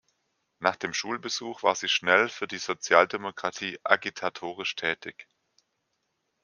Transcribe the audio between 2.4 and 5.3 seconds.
die Sozialdemokratie agitatorisch tätig.